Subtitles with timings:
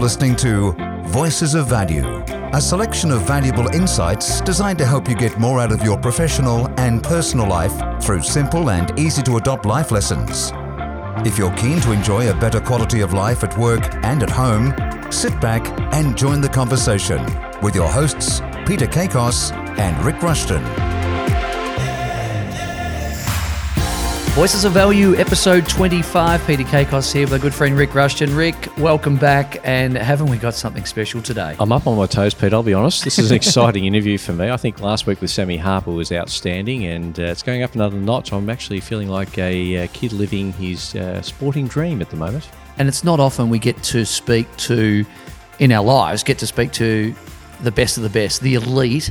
[0.00, 0.72] listening to
[1.08, 2.22] Voices of Value,
[2.54, 6.68] a selection of valuable insights designed to help you get more out of your professional
[6.78, 10.52] and personal life through simple and easy to adopt life lessons.
[11.26, 14.72] If you're keen to enjoy a better quality of life at work and at home,
[15.12, 17.22] sit back and join the conversation
[17.60, 20.89] with your hosts, Peter Kakos and Rick Rushton.
[24.34, 26.46] Voices of Value, episode 25.
[26.46, 28.34] Peter Kakos here with my good friend Rick Rushton.
[28.34, 29.58] Rick, welcome back.
[29.64, 31.56] And haven't we got something special today?
[31.58, 32.52] I'm up on my toes, Pete.
[32.52, 33.02] I'll be honest.
[33.02, 34.48] This is an exciting interview for me.
[34.48, 37.96] I think last week with Sammy Harper was outstanding, and uh, it's going up another
[37.96, 38.32] notch.
[38.32, 42.48] I'm actually feeling like a uh, kid living his uh, sporting dream at the moment.
[42.78, 45.04] And it's not often we get to speak to,
[45.58, 47.12] in our lives, get to speak to
[47.62, 49.10] the best of the best, the elite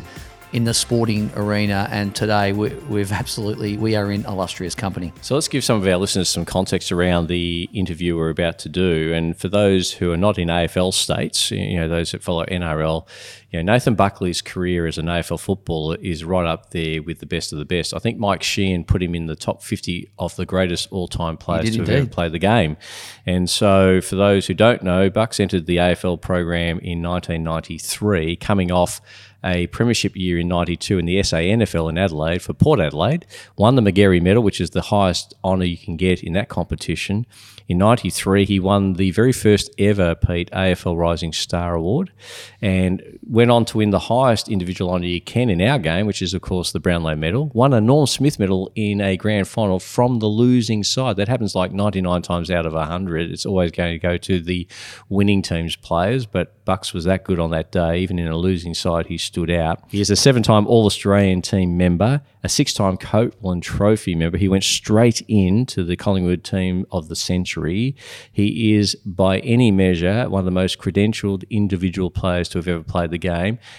[0.52, 1.88] in the sporting arena.
[1.92, 5.14] And today we, we've absolutely, we are in illustrious company.
[5.22, 8.70] So let's give some of our listeners some context around the interview we're about to
[8.70, 9.14] do.
[9.14, 13.08] And for those who are not in AFL states, you know, those that follow NRL,
[13.52, 17.26] you know, Nathan Buckley's career as an AFL footballer is right up there with the
[17.26, 17.94] best of the best.
[17.94, 21.72] I think Mike Sheehan put him in the top 50 of the greatest all-time players
[21.72, 22.78] to have ever played the game.
[23.26, 28.72] And so for those who don't know, Bucks entered the AFL program in 1993, coming
[28.72, 29.02] off
[29.44, 33.26] a premiership year in 92 in the SANFL in Adelaide for Port Adelaide,
[33.58, 37.26] won the Magarey Medal, which is the highest honour you can get in that competition.
[37.68, 42.12] In 93, he won the very first ever Pete AFL Rising Star Award
[42.62, 46.22] and went on to win the highest individual honour you can in our game, which
[46.22, 47.50] is, of course, the Brownlow Medal.
[47.54, 51.16] Won a Norm Smith Medal in a grand final from the losing side.
[51.16, 53.32] That happens like 99 times out of 100.
[53.32, 54.68] It's always going to go to the
[55.08, 58.00] winning team's players, but Bucks was that good on that day.
[58.00, 59.82] Even in a losing side, he stood out.
[59.88, 64.38] He is a seven time All Australian team member, a six time Copeland Trophy member.
[64.38, 67.96] He went straight into the Collingwood team of the century.
[68.32, 72.84] He is, by any measure, one of the most credentialed individual players to have ever
[72.84, 73.29] played the game.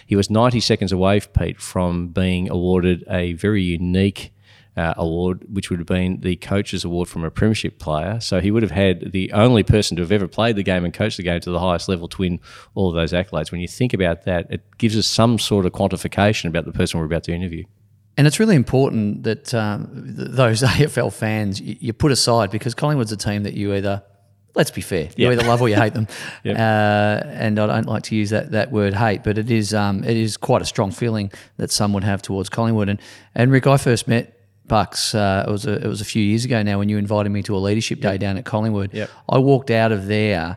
[0.07, 4.33] He was 90 seconds away, Pete, from being awarded a very unique
[4.77, 8.21] uh, award, which would have been the coach's award from a premiership player.
[8.21, 10.95] So he would have had the only person to have ever played the game and
[10.95, 12.41] coached the game to the highest level to win
[12.75, 13.51] all of those accolades.
[13.53, 17.01] When you think about that, it gives us some sort of quantification about the person
[17.01, 17.65] we're about to interview.
[18.17, 23.13] And it's really important that um, those AFL fans you, you, put aside because Collingwood's
[23.13, 24.03] a team that you either,
[24.55, 26.07] let's be fair, you either love or you hate them.
[26.45, 26.57] yep.
[26.57, 30.05] uh, and I don't like to use that, that word hate, but it is um,
[30.05, 32.89] it is quite a strong feeling that some would have towards Collingwood.
[32.89, 33.01] And
[33.35, 35.15] and Rick, I first met Bucks.
[35.15, 37.43] Uh, it was a, it was a few years ago now when you invited me
[37.45, 38.95] to a leadership day down at Collingwood.
[38.95, 39.11] Yep.
[39.29, 40.57] I walked out of there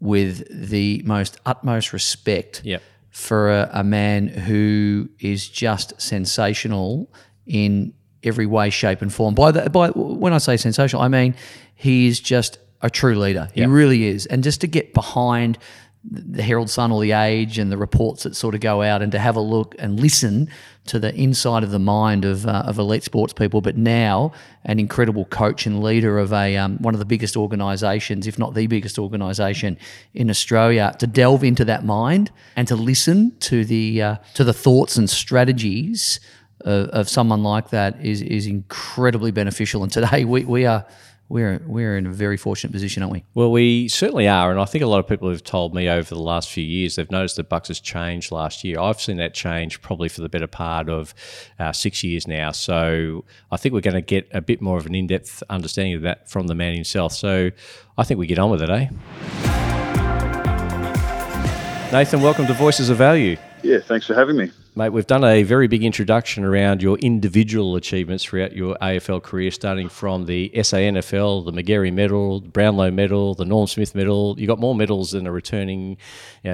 [0.00, 2.62] with the most utmost respect
[3.10, 7.10] for a, a, man who is just sensational
[7.46, 7.94] in
[8.24, 9.34] every way, shape, and form.
[9.34, 11.34] By the, by when I say sensational, I mean
[11.74, 13.48] he is just a true leader.
[13.54, 14.26] He really is.
[14.26, 15.58] And just to get behind
[16.04, 19.10] the Herald Sun or the Age and the reports that sort of go out and
[19.12, 20.50] to have a look and listen
[20.84, 24.32] to the inside of the mind of, uh, of elite sports people, but now
[24.66, 28.52] an incredible coach and leader of a um, one of the biggest organisations, if not
[28.52, 29.78] the biggest organisation
[30.12, 34.52] in Australia, to delve into that mind and to listen to the uh, to the
[34.52, 36.20] thoughts and strategies
[36.60, 39.82] of, of someone like that is is incredibly beneficial.
[39.82, 40.84] And today we, we are
[41.28, 43.24] we're we're in a very fortunate position, aren't we?
[43.34, 46.14] Well, we certainly are, and I think a lot of people have told me over
[46.14, 48.78] the last few years they've noticed that Bucks has changed last year.
[48.78, 51.14] I've seen that change probably for the better part of
[51.58, 52.50] uh, six years now.
[52.52, 56.02] So I think we're going to get a bit more of an in-depth understanding of
[56.02, 57.12] that from the man himself.
[57.12, 57.50] So
[57.96, 58.88] I think we get on with it, eh?
[61.92, 63.36] Nathan, welcome to Voices of Value.
[63.62, 64.50] Yeah, thanks for having me.
[64.76, 69.52] Mate, we've done a very big introduction around your individual achievements throughout your AFL career,
[69.52, 74.34] starting from the SANFL, the Magarey Medal, the Brownlow Medal, the Norm Smith Medal.
[74.36, 75.96] You got more medals than a returning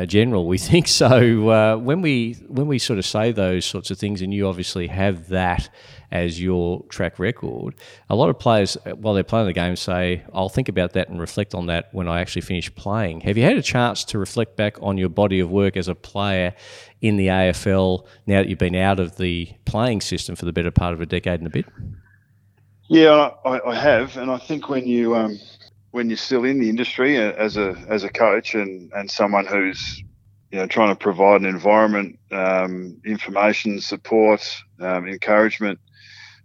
[0.04, 0.86] general, we think.
[0.86, 4.46] So uh, when we when we sort of say those sorts of things, and you
[4.46, 5.70] obviously have that
[6.12, 7.74] as your track record.
[8.08, 11.20] A lot of players, while they're playing the game, say, I'll think about that and
[11.20, 13.20] reflect on that when I actually finish playing.
[13.22, 15.94] Have you had a chance to reflect back on your body of work as a
[15.94, 16.54] player
[17.00, 20.70] in the AFL now that you've been out of the playing system for the better
[20.70, 21.66] part of a decade and a bit?
[22.88, 25.38] Yeah, I, I have, and I think when you um,
[25.92, 29.46] when you're still in the industry uh, as a as a coach and and someone
[29.46, 30.02] who's
[30.50, 34.44] you know trying to provide an environment, um, information, support,
[34.80, 35.78] um, encouragement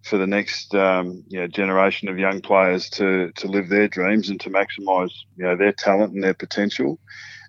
[0.06, 4.50] for the next um, generation of young players to to live their dreams and to
[4.50, 7.00] maximise you know their talent and their potential.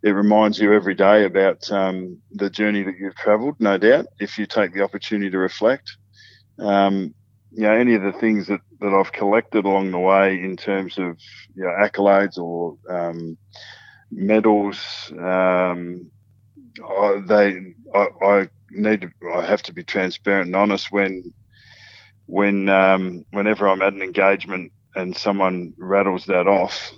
[0.03, 4.07] It reminds you every day about um, the journey that you've travelled, no doubt.
[4.21, 5.97] If you take the opportunity to reflect,
[6.59, 7.15] um,
[7.53, 10.99] you know any of the things that, that I've collected along the way in terms
[10.99, 11.19] of
[11.55, 13.37] you know, accolades or um,
[14.11, 15.13] medals.
[15.19, 16.11] Um,
[16.87, 21.33] I, they, I, I, need to, I have to be transparent and honest when,
[22.27, 26.93] when, um, whenever I'm at an engagement and someone rattles that off,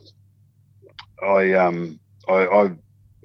[1.22, 2.70] I, um, I, I,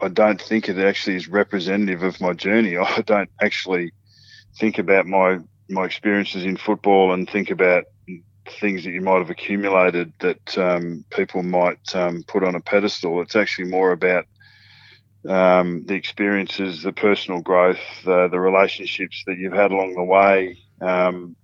[0.01, 2.77] I don't think it actually is representative of my journey.
[2.77, 3.93] I don't actually
[4.57, 5.39] think about my
[5.69, 7.85] my experiences in football and think about
[8.59, 13.21] things that you might have accumulated that um, people might um, put on a pedestal.
[13.21, 14.25] It's actually more about
[15.27, 20.57] um, the experiences, the personal growth, the, the relationships that you've had along the way.
[20.81, 21.35] Um,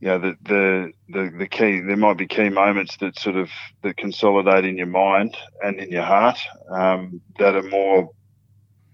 [0.00, 1.80] you know, the, the, the the key.
[1.80, 3.50] There might be key moments that sort of
[3.82, 6.38] that consolidate in your mind and in your heart
[6.70, 8.10] um, that are more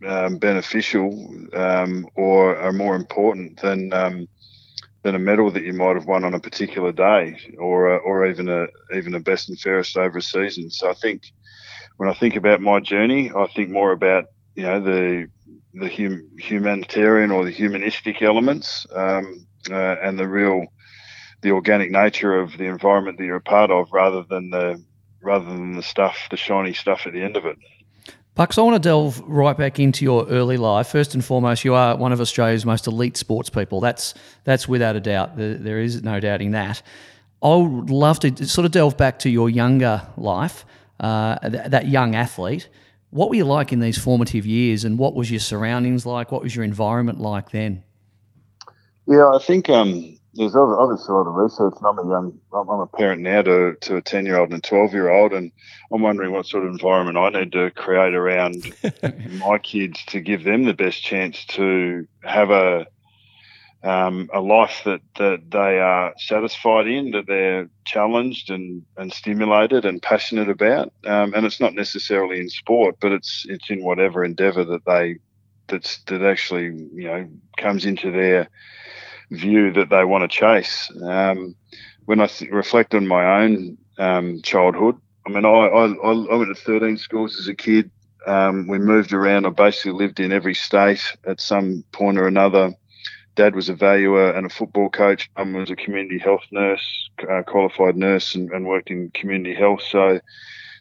[0.07, 1.29] um, beneficial
[2.15, 3.93] or are more important than
[5.05, 8.49] than a medal that you might have won on a particular day, or or even
[8.49, 8.67] a
[8.97, 10.71] even a best and fairest over a season.
[10.71, 11.23] So I think
[11.99, 14.25] when I think about my journey, I think more about
[14.55, 15.27] you know the
[15.75, 20.65] the hum, humanitarian or the humanistic elements um, uh, and the real
[21.45, 24.83] the organic nature of the environment that you're a part of, rather than the
[25.21, 27.57] rather than the stuff, the shiny stuff at the end of it.
[28.35, 30.89] Bucks, I want to delve right back into your early life.
[30.89, 33.81] First and foremost, you are one of Australia's most elite sports people.
[33.81, 35.37] That's that's without a doubt.
[35.37, 36.83] There is no doubting that.
[37.43, 40.65] I would love to sort of delve back to your younger life,
[40.99, 42.69] uh, that young athlete.
[43.11, 46.33] What were you like in these formative years, and what was your surroundings like?
[46.33, 47.85] What was your environment like then?
[49.07, 52.69] Yeah, I think um, there's obviously a lot of research, and I'm a young, I'm
[52.69, 55.53] a parent now to, to a 10 year old and a 12 year old, and
[55.93, 58.75] I'm wondering what sort of environment I need to create around
[59.39, 62.87] my kids to give them the best chance to have a
[63.85, 69.85] um, a life that, that they are satisfied in, that they're challenged and, and stimulated
[69.85, 70.91] and passionate about.
[71.05, 75.17] Um, and it's not necessarily in sport, but it's it's in whatever endeavour that they
[75.69, 76.65] that's that actually
[76.95, 77.29] you know
[77.59, 78.49] comes into their
[79.31, 80.91] view that they want to chase.
[81.03, 81.55] Um,
[82.05, 86.55] when I th- reflect on my own um, childhood, I mean, I, I, I, went
[86.55, 87.91] to 13 schools as a kid.
[88.27, 89.47] Um, we moved around.
[89.47, 92.75] I basically lived in every state at some point or another.
[93.35, 95.31] Dad was a valuer and a football coach.
[95.37, 99.83] Mum was a community health nurse, uh, qualified nurse, and, and, worked in community health.
[99.91, 100.21] So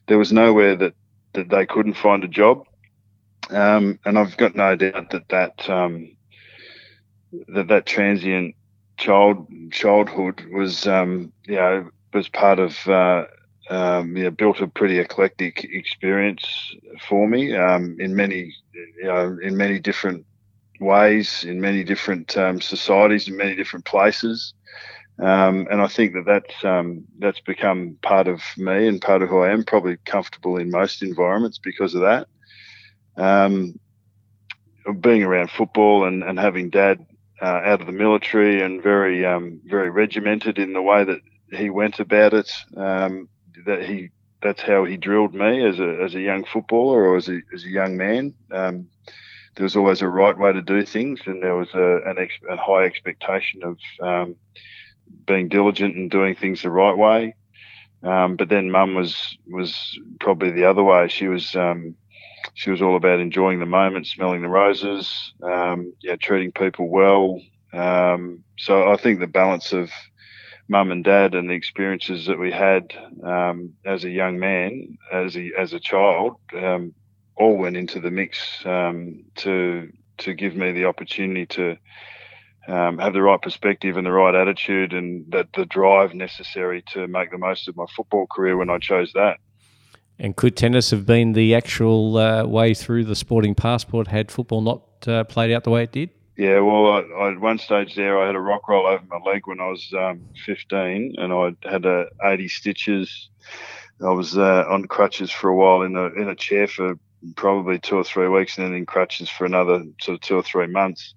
[0.08, 0.94] there was nowhere that,
[1.34, 2.66] that they couldn't find a job.
[3.50, 6.13] Um, and I've got no doubt that that um,
[7.50, 8.56] that that transient
[8.98, 13.26] child childhood was um, you know was part of uh,
[13.70, 16.46] um, you know, built a pretty eclectic experience
[17.08, 20.26] for me um, in many you know in many different
[20.80, 24.54] ways in many different um, societies in many different places.
[25.22, 29.30] Um, and I think that that's um, that's become part of me and part of
[29.30, 32.28] who I am probably comfortable in most environments because of that.
[35.00, 37.06] Being around football and, and having dad
[37.44, 41.20] uh, out of the military and very um, very regimented in the way that
[41.52, 42.50] he went about it.
[42.78, 43.28] Um,
[43.66, 44.12] that he
[44.42, 47.66] that's how he drilled me as a as a young footballer or as a as
[47.66, 48.34] a young man.
[48.50, 48.88] Um,
[49.56, 52.34] there was always a right way to do things, and there was a an ex,
[52.50, 54.36] a high expectation of um,
[55.28, 57.36] being diligent and doing things the right way.
[58.04, 61.10] Um, but then mum was was probably the other way.
[61.10, 61.96] She was um,
[62.54, 67.40] she was all about enjoying the moment, smelling the roses, um, yeah, treating people well.
[67.74, 69.90] Um, so I think the balance of
[70.68, 75.36] mum and dad and the experiences that we had um, as a young man, as
[75.36, 76.94] a as a child, um,
[77.36, 81.78] all went into the mix um, to to give me the opportunity to
[82.68, 87.08] um, have the right perspective and the right attitude and that the drive necessary to
[87.08, 89.38] make the most of my football career when I chose that.
[90.24, 94.62] And could tennis have been the actual uh, way through the sporting passport had football
[94.62, 96.12] not uh, played out the way it did?
[96.38, 99.18] Yeah, well, I, I, at one stage there, I had a rock roll over my
[99.18, 103.30] leg when I was um, 15, and I had uh, 80 stitches.
[104.02, 106.98] I was uh, on crutches for a while in a in a chair for
[107.36, 110.44] probably two or three weeks, and then in crutches for another sort of two or
[110.44, 111.16] three months.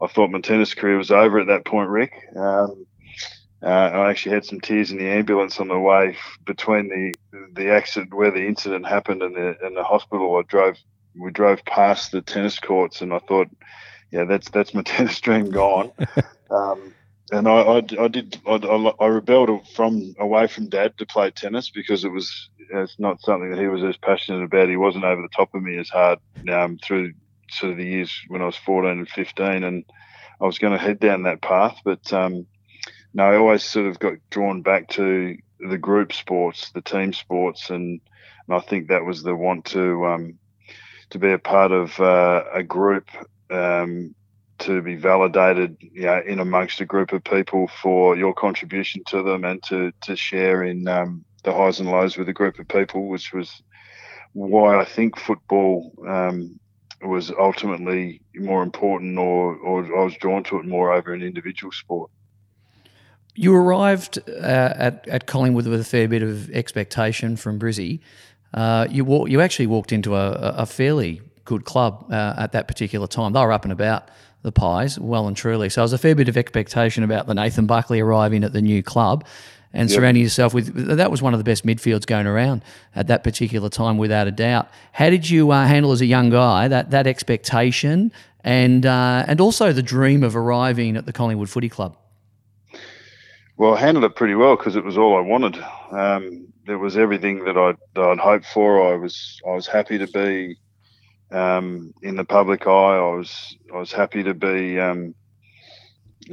[0.00, 2.12] I thought my tennis career was over at that point, Rick.
[2.36, 2.86] Um,
[3.64, 7.14] uh, I actually had some tears in the ambulance on the way between the
[7.54, 10.36] the accident where the incident happened and the and the hospital.
[10.36, 10.76] I drove
[11.18, 13.48] we drove past the tennis courts and I thought,
[14.10, 15.92] yeah, that's that's my tennis dream gone.
[16.50, 16.94] um,
[17.32, 18.56] and I, I, I did I,
[19.00, 23.50] I, rebelled from away from dad to play tennis because it was it's not something
[23.50, 24.68] that he was as passionate about.
[24.68, 26.18] He wasn't over the top of me as hard
[26.52, 27.14] um, through
[27.50, 29.84] sort of the years when I was 14 and 15, and
[30.40, 32.46] I was going to head down that path, but um,
[33.14, 37.70] no, I always sort of got drawn back to the group sports, the team sports,
[37.70, 38.00] and
[38.46, 40.38] and I think that was the want to um,
[41.10, 43.08] to be a part of uh, a group
[43.50, 44.14] um,
[44.58, 49.22] to be validated you know, in amongst a group of people for your contribution to
[49.22, 52.68] them and to, to share in um, the highs and lows with a group of
[52.68, 53.62] people, which was
[54.32, 56.58] why I think football um,
[57.02, 61.72] was ultimately more important or, or I was drawn to it more over an individual
[61.72, 62.10] sport.
[63.34, 64.32] You arrived uh,
[64.76, 68.00] at, at Collingwood with a fair bit of expectation from Brizzy.
[68.52, 72.68] Uh, you, walk, you actually walked into a, a fairly good club uh, at that
[72.68, 73.32] particular time.
[73.32, 74.08] They were up and about
[74.42, 75.68] the Pies, well and truly.
[75.68, 78.62] So there was a fair bit of expectation about the Nathan Buckley arriving at the
[78.62, 79.24] new club
[79.74, 79.96] and yep.
[79.96, 82.62] surrounding yourself with that was one of the best midfields going around
[82.94, 84.68] at that particular time, without a doubt.
[84.92, 88.12] How did you uh, handle as a young guy that that expectation
[88.44, 91.96] and uh, and also the dream of arriving at the Collingwood Footy Club?
[93.56, 95.62] Well, I handled it pretty well because it was all I wanted.
[95.90, 98.92] Um, was everything that I'd, that I'd hoped for.
[98.92, 100.56] I was I was happy to be
[101.30, 102.96] um, in the public eye.
[102.96, 105.14] I was I was happy to be um,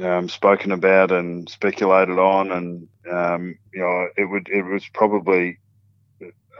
[0.00, 5.58] um, spoken about and speculated on, and um, you know it would it was probably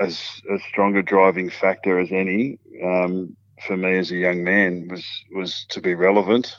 [0.01, 5.05] as a stronger driving factor as any um, for me as a young man was
[5.35, 6.57] was to be relevant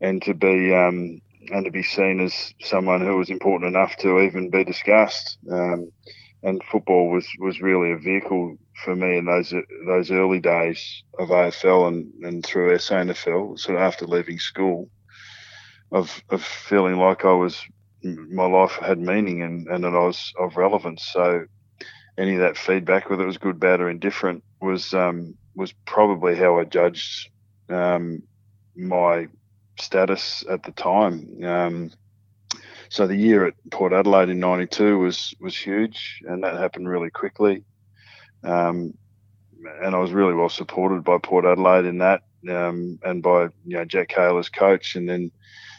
[0.00, 0.72] and to be
[1.50, 5.38] and to be seen as someone who was important enough to even be discussed.
[5.50, 5.90] Um,
[6.42, 9.52] and football was, was really a vehicle for me in those
[9.86, 14.88] those early days of AFL and, and through SANFL, sort of after leaving school
[15.90, 17.60] of of feeling like I was
[18.02, 21.08] my life had meaning and, and that I was of relevance.
[21.12, 21.46] So
[22.16, 26.36] any of that feedback, whether it was good, bad, or indifferent, was um, was probably
[26.36, 27.30] how I judged
[27.68, 28.22] um,
[28.76, 29.28] my
[29.80, 31.42] status at the time.
[31.44, 31.90] Um,
[32.88, 37.10] so the year at Port Adelaide in '92 was was huge, and that happened really
[37.10, 37.64] quickly.
[38.42, 38.94] Um,
[39.82, 43.76] and I was really well supported by Port Adelaide in that, um, and by you
[43.76, 45.30] know Jack Cahill as coach, and then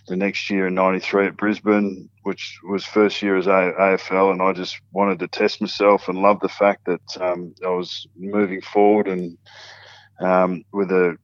[0.07, 4.53] the next year in '93 at Brisbane, which was first year as AFL, and I
[4.53, 9.07] just wanted to test myself and loved the fact that um, I was moving forward
[9.07, 9.37] and
[10.19, 11.17] um, with a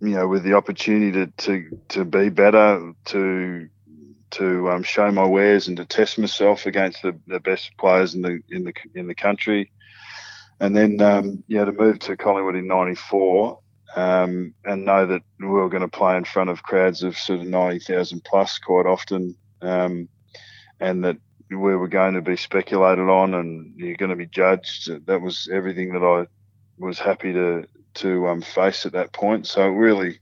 [0.00, 3.68] you know with the opportunity to to, to be better, to
[4.32, 8.22] to um, show my wares and to test myself against the, the best players in
[8.22, 9.70] the in the in the country,
[10.60, 13.58] and then um, yeah to move to Collingwood in '94
[13.96, 17.40] um, and know that we were going to play in front of crowds of sort
[17.40, 20.08] of 90,000 plus quite often, um,
[20.78, 21.16] and that
[21.50, 25.06] we were going to be speculated on and you're going to be judged.
[25.06, 26.26] That was everything that I
[26.80, 29.46] was happy to to um, face at that point.
[29.46, 30.18] So really,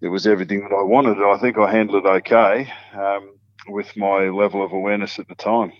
[0.00, 1.18] it was everything that I wanted.
[1.18, 3.36] I think I handled it okay um,
[3.68, 5.72] with my level of awareness at the time.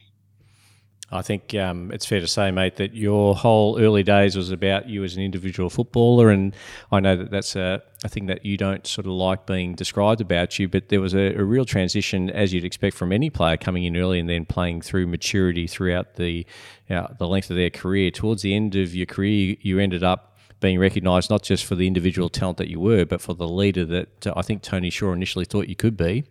[1.10, 4.90] I think um, it's fair to say, mate, that your whole early days was about
[4.90, 6.54] you as an individual footballer, and
[6.92, 10.20] I know that that's a, a thing that you don't sort of like being described
[10.20, 10.68] about you.
[10.68, 13.96] But there was a, a, real transition, as you'd expect from any player coming in
[13.96, 16.46] early and then playing through maturity throughout the
[16.88, 18.10] you know, the length of their career.
[18.10, 21.86] Towards the end of your career, you ended up being recognised not just for the
[21.86, 25.12] individual talent that you were, but for the leader that uh, I think Tony Shaw
[25.12, 26.24] initially thought you could be.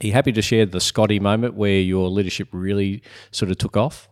[0.00, 3.76] Are you happy to share the Scotty moment where your leadership really sort of took
[3.76, 4.08] off?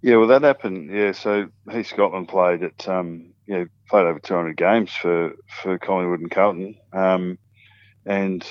[0.00, 0.90] Yeah, well, that happened.
[0.90, 6.30] Yeah, so he Scotland played at, um, played over 200 games for, for Collingwood and
[6.30, 6.76] Carlton.
[6.92, 7.38] Um,
[8.04, 8.46] and,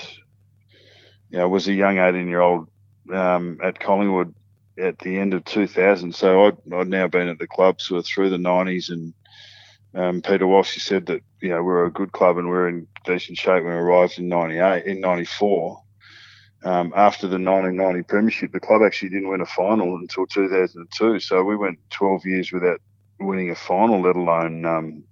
[1.30, 2.70] you know, was a young 18 year old
[3.12, 4.34] um, at Collingwood
[4.80, 6.16] at the end of 2000.
[6.16, 8.90] So I'd, I'd now been at the club sort of through the 90s.
[8.90, 9.14] And
[9.94, 12.88] um, Peter Walsh He said that, you know, we're a good club and we're in
[13.06, 15.83] decent shape when we arrived in 98, in 94
[16.64, 21.20] um, after the 1990 Premiership, the club actually didn't win a final until 2002.
[21.20, 22.80] So we went 12 years without
[23.20, 25.04] winning a final, let alone um,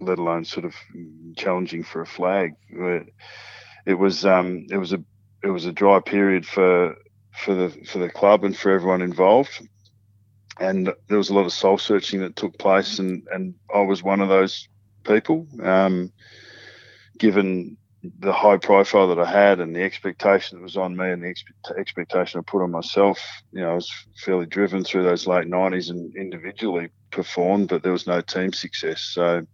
[0.00, 0.74] let alone sort of
[1.36, 2.54] challenging for a flag.
[3.86, 5.02] It was um, it was a
[5.42, 6.96] it was a dry period for
[7.32, 9.66] for the for the club and for everyone involved.
[10.58, 14.02] And there was a lot of soul searching that took place, and, and I was
[14.02, 14.68] one of those
[15.04, 15.46] people.
[15.62, 16.12] Um,
[17.18, 17.76] given
[18.20, 21.28] the high profile that I had and the expectation that was on me and the
[21.28, 23.20] expe- expectation I put on myself,
[23.52, 27.92] you know, I was fairly driven through those late 90s and individually performed, but there
[27.92, 29.02] was no team success.
[29.02, 29.46] So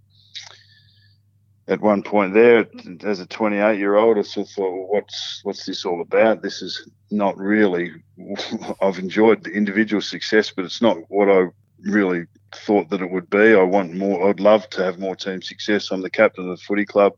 [1.66, 2.66] at one point there,
[3.04, 6.42] as a 28 year old, I sort of thought, well, what's, what's this all about?
[6.42, 7.92] This is not really,
[8.80, 11.48] I've enjoyed the individual success, but it's not what I
[11.80, 13.54] really thought that it would be.
[13.54, 15.90] I want more, I'd love to have more team success.
[15.90, 17.14] I'm the captain of the footy club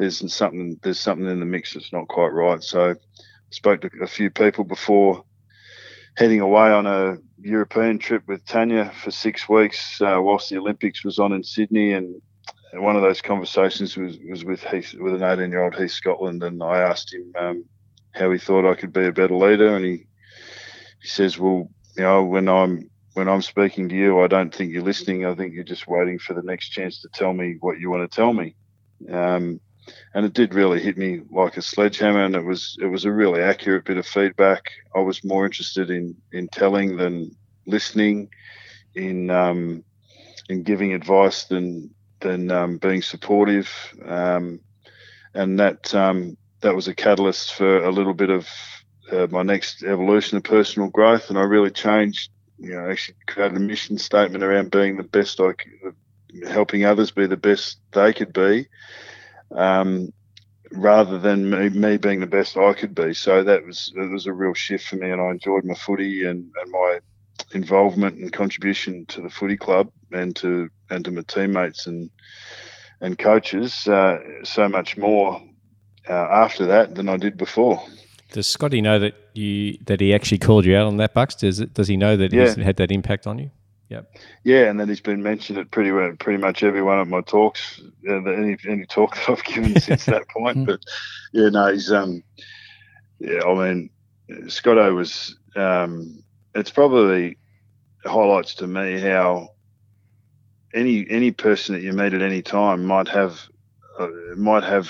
[0.00, 2.62] there's something there's something in the mix that's not quite right.
[2.62, 2.94] So I
[3.50, 5.24] spoke to a few people before
[6.16, 11.04] heading away on a European trip with Tanya for six weeks uh, whilst the Olympics
[11.04, 12.20] was on in Sydney, and
[12.74, 16.42] one of those conversations was, was with Heath, with an 18 year old Heath Scotland,
[16.42, 17.64] and I asked him um,
[18.12, 20.06] how he thought I could be a better leader, and he
[21.02, 24.72] he says, "Well, you know, when I'm when I'm speaking to you, I don't think
[24.72, 25.26] you're listening.
[25.26, 28.10] I think you're just waiting for the next chance to tell me what you want
[28.10, 28.54] to tell me."
[29.10, 29.60] Um,
[30.14, 33.12] and it did really hit me like a sledgehammer, and it was it was a
[33.12, 34.70] really accurate bit of feedback.
[34.94, 38.30] I was more interested in in telling than listening,
[38.94, 39.84] in um,
[40.48, 43.70] in giving advice than than um, being supportive,
[44.04, 44.60] um,
[45.34, 48.48] and that um, that was a catalyst for a little bit of
[49.12, 52.30] uh, my next evolution of personal growth, and I really changed.
[52.58, 55.94] You know, actually created a mission statement around being the best I could,
[56.46, 58.68] helping others be the best they could be,
[59.52, 60.12] um,
[60.72, 63.14] rather than me, me being the best I could be.
[63.14, 66.24] So that was it was a real shift for me, and I enjoyed my footy
[66.24, 67.00] and, and my
[67.52, 72.10] involvement and contribution to the footy club and to and to my teammates and
[73.00, 75.42] and coaches uh, so much more
[76.08, 77.82] uh, after that than I did before.
[78.32, 81.34] Does Scotty know that you that he actually called you out on that, Bucks?
[81.34, 82.44] Does it, does he know that yeah.
[82.44, 83.50] he's had that impact on you?
[83.90, 84.16] Yep.
[84.44, 87.80] Yeah, and then he's been mentioned at pretty pretty much every one of my talks,
[88.08, 90.58] uh, any any talk that I've given since that point.
[90.58, 90.64] Hmm.
[90.64, 90.80] But
[91.32, 92.22] yeah, no, he's um,
[93.18, 93.90] yeah, I mean,
[94.48, 96.22] Scotto was um,
[96.54, 97.36] it's probably
[98.04, 99.48] highlights to me how
[100.72, 103.40] any any person that you meet at any time might have
[103.98, 104.88] uh, might have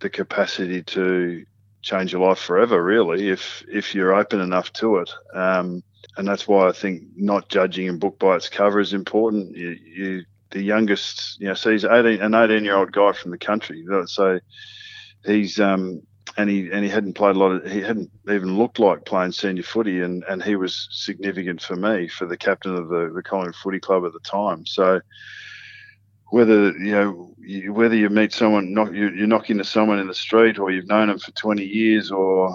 [0.00, 1.44] the capacity to
[1.82, 5.10] change your life forever, really, if if you're open enough to it.
[5.34, 5.82] Um,
[6.16, 9.56] and that's why I think not judging a book by its cover is important.
[9.56, 13.30] You, you the youngest, you know, so he's 18, an 18 year old guy from
[13.30, 13.84] the country.
[14.06, 14.40] So
[15.24, 16.02] he's um,
[16.36, 19.32] and he and he hadn't played a lot of he hadn't even looked like playing
[19.32, 23.22] senior footy and and he was significant for me for the captain of the the
[23.22, 24.66] Collingwood Footy Club at the time.
[24.66, 25.00] So
[26.30, 30.06] whether you know you, whether you meet someone, knock, you, you knock into someone in
[30.06, 32.50] the street, or you've known them for 20 years, or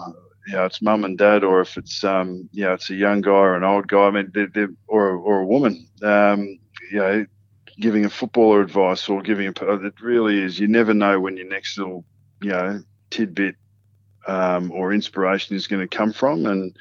[0.47, 3.21] you know it's mum and dad, or if it's um you know it's a young
[3.21, 6.59] guy or an old guy, I mean, they're, they're, or or a woman, um
[6.91, 7.25] you know,
[7.79, 9.51] giving a footballer advice or giving a
[9.85, 10.59] it really is.
[10.59, 12.05] You never know when your next little
[12.41, 13.55] you know tidbit
[14.27, 16.75] um, or inspiration is going to come from, and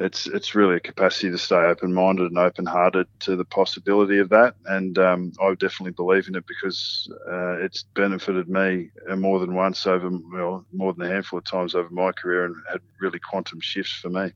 [0.00, 4.18] it's it's really a capacity to stay open minded and open hearted to the possibility
[4.18, 4.54] of that.
[4.66, 9.86] And um, I definitely believe in it because uh, it's benefited me more than once
[9.86, 13.60] over well more than a handful of times over my career and had really quantum
[13.60, 14.32] shifts for me.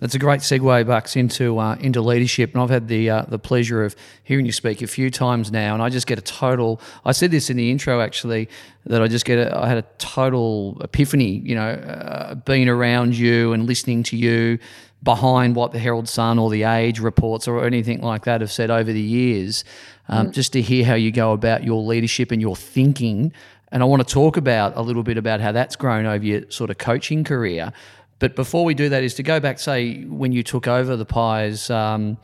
[0.00, 2.52] That's a great segue, Bucks, into uh, into leadership.
[2.52, 5.74] And I've had the uh, the pleasure of hearing you speak a few times now,
[5.74, 6.80] and I just get a total.
[7.04, 8.48] I said this in the intro actually
[8.86, 9.38] that I just get.
[9.38, 11.42] A, I had a total epiphany.
[11.44, 14.60] You know, uh, being around you and listening to you
[15.02, 18.70] behind what the Herald Sun or the Age reports or anything like that have said
[18.70, 19.64] over the years.
[20.08, 20.32] Um, mm.
[20.32, 23.32] Just to hear how you go about your leadership and your thinking.
[23.70, 26.50] And I want to talk about a little bit about how that's grown over your
[26.50, 27.72] sort of coaching career.
[28.18, 31.04] But before we do that, is to go back, say, when you took over the
[31.04, 32.18] Pies um,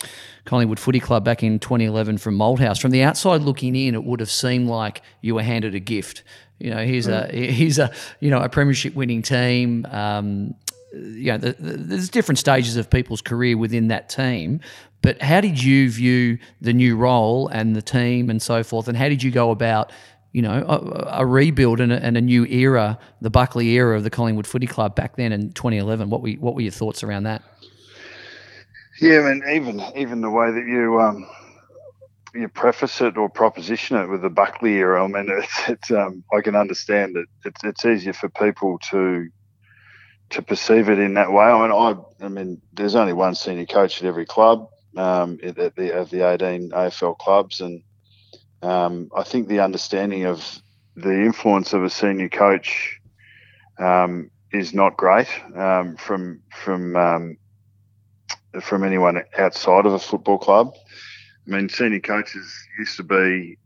[0.45, 2.81] Collingwood Footy Club back in 2011 from Malthouse.
[2.81, 6.25] From the outside looking in, it would have seemed like you were handed a gift.
[6.59, 9.87] You know, here's a here's a you know a premiership winning team.
[9.91, 10.55] Um,
[10.94, 14.61] you know, the, the, there's different stages of people's career within that team.
[15.02, 18.88] But how did you view the new role and the team and so forth?
[18.88, 19.92] And how did you go about
[20.35, 24.02] you know, a, a rebuild and a, and a, new era, the Buckley era of
[24.02, 26.11] the Collingwood Footy Club back then in 2011.
[26.11, 27.42] What were what were your thoughts around that?
[29.00, 31.28] Yeah, I mean, even even the way that you um,
[32.35, 36.24] you preface it or proposition it with the Buckley era, I mean, it's, it's um,
[36.37, 37.28] I can understand it.
[37.44, 39.28] It's it's easier for people to
[40.31, 41.45] to perceive it in that way.
[41.45, 45.77] I mean, I I mean, there's only one senior coach at every club um, at
[45.77, 47.83] the, of the 18 AFL clubs, and
[48.63, 50.61] um, I think the understanding of
[50.97, 53.01] the influence of a senior coach
[53.79, 57.37] um, is not great um, from from um,
[58.63, 60.75] from anyone outside of a football club.
[61.47, 63.59] I mean, senior coaches used to be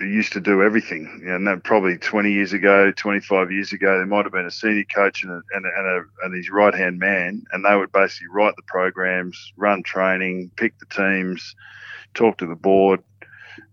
[0.00, 1.22] used to do everything.
[1.26, 4.84] and that probably 20 years ago, 25 years ago, there might have been a senior
[4.84, 7.92] coach and, a, and, a, and, a, and his right hand man, and they would
[7.92, 11.54] basically write the programs, run training, pick the teams,
[12.14, 13.02] talk to the board,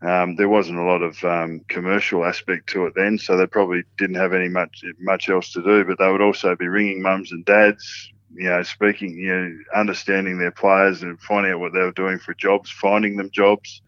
[0.01, 3.83] um, there wasn't a lot of um, commercial aspect to it then, so they probably
[3.97, 5.83] didn't have any much much else to do.
[5.83, 10.37] But they would also be ringing mums and dads, you know, speaking, you know, understanding
[10.37, 13.81] their players and finding out what they were doing for jobs, finding them jobs.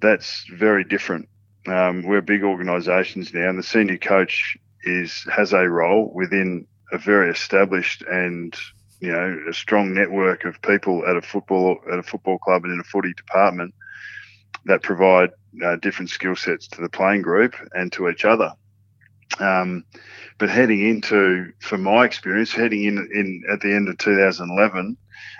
[0.00, 1.28] That's very different.
[1.66, 6.98] Um, we're big organisations now, and the senior coach is has a role within a
[6.98, 8.56] very established and
[9.00, 12.72] you know a strong network of people at a football at a football club and
[12.72, 13.74] in a footy department
[14.64, 15.30] that provide
[15.64, 18.52] uh, different skill sets to the playing group and to each other.
[19.40, 19.84] Um,
[20.38, 24.96] but heading into, from my experience, heading in, in at the end of 2011,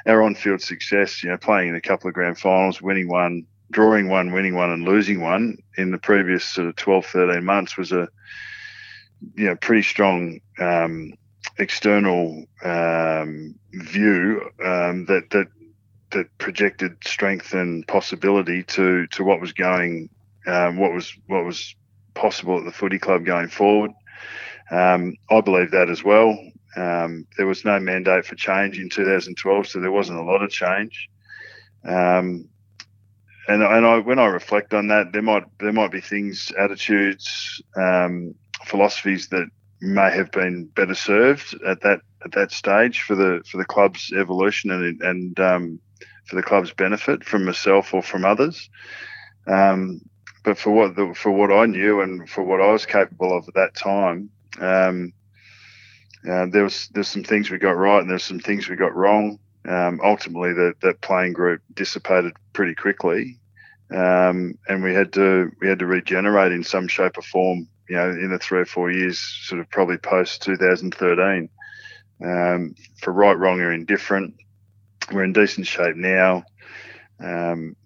[0.06, 4.08] our on-field success, you know, playing in a couple of grand finals, winning one, drawing
[4.08, 7.92] one, winning one, and losing one in the previous sort of 12, 13 months was
[7.92, 8.08] a,
[9.34, 11.12] you know, pretty strong um,
[11.58, 15.46] external um, view um, that that
[16.10, 20.08] that projected strength and possibility to to what was going,
[20.46, 21.74] um, what was what was
[22.14, 23.90] possible at the footy club going forward.
[24.70, 26.38] Um, I believe that as well.
[26.76, 30.50] Um, there was no mandate for change in 2012, so there wasn't a lot of
[30.50, 31.08] change.
[31.84, 32.48] Um,
[33.48, 37.62] and and I, when I reflect on that, there might there might be things, attitudes,
[37.76, 38.34] um,
[38.66, 39.48] philosophies that
[39.80, 44.12] may have been better served at that at that stage for the for the club's
[44.12, 45.80] evolution and and um,
[46.26, 48.68] for the club's benefit from myself or from others.
[49.46, 50.00] Um,
[50.44, 53.48] but for what the, for what I knew and for what I was capable of
[53.48, 54.30] at that time,
[54.60, 55.12] um,
[56.28, 58.94] uh, there was there's some things we got right and there's some things we got
[58.94, 59.38] wrong.
[59.66, 63.37] Um, ultimately, that playing group dissipated pretty quickly,
[63.90, 67.68] um, and we had to we had to regenerate in some shape or form.
[67.88, 71.48] You know, in the three or four years, sort of probably post 2013.
[72.22, 74.34] Um, for right, wrong, or indifferent,
[75.10, 76.44] we're in decent shape now.
[77.18, 77.76] Um,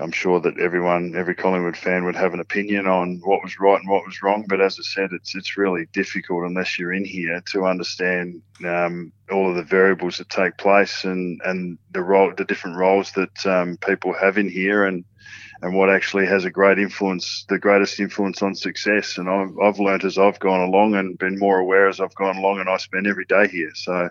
[0.00, 3.80] I'm sure that everyone, every Collingwood fan would have an opinion on what was right
[3.80, 4.44] and what was wrong.
[4.48, 9.12] But as I said, it's it's really difficult unless you're in here to understand um,
[9.30, 13.46] all of the variables that take place and and the role, the different roles that
[13.46, 15.04] um, people have in here, and
[15.62, 19.18] and what actually has a great influence, the greatest influence on success.
[19.18, 22.36] And I've, I've learned as I've gone along and been more aware as I've gone
[22.36, 23.72] along, and I spend every day here.
[23.74, 24.08] So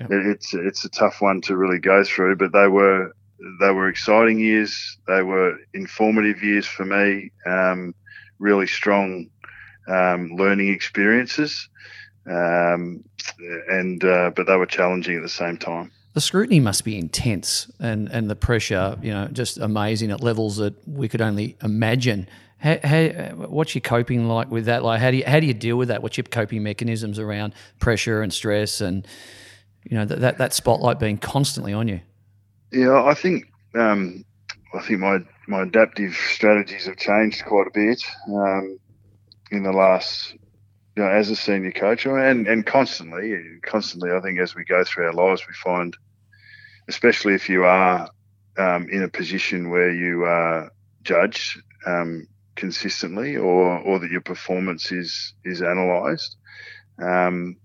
[0.00, 0.06] yeah.
[0.10, 3.14] it's it's a tough one to really go through, but they were
[3.60, 4.98] they were exciting years.
[5.06, 7.30] They were informative years for me.
[7.46, 7.94] Um,
[8.38, 9.28] really strong
[9.88, 11.68] um, learning experiences,
[12.26, 13.04] um,
[13.68, 15.90] and uh, but they were challenging at the same time.
[16.14, 20.56] The scrutiny must be intense, and and the pressure, you know, just amazing at levels
[20.56, 22.28] that we could only imagine.
[22.58, 23.06] How, how,
[23.46, 24.82] what's your coping like with that?
[24.82, 26.02] Like, how do you how do you deal with that?
[26.02, 29.06] What's your coping mechanisms around pressure and stress, and
[29.84, 32.00] you know that that, that spotlight being constantly on you?
[32.70, 34.24] Yeah, I think um,
[34.74, 38.78] I think my my adaptive strategies have changed quite a bit um,
[39.50, 40.34] in the last,
[40.94, 44.10] you know, as a senior coach, and and constantly, constantly.
[44.12, 45.96] I think as we go through our lives, we find,
[46.88, 48.10] especially if you are
[48.58, 50.70] um, in a position where you are
[51.02, 56.36] judged um, consistently, or or that your performance is is analysed.
[57.02, 57.56] Um,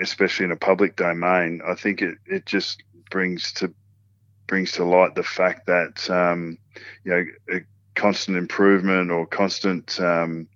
[0.00, 3.72] especially in a public domain, I think it, it just brings to
[4.46, 6.58] brings to light the fact that um,
[7.04, 7.60] you know
[7.94, 10.48] constant improvement or constant um,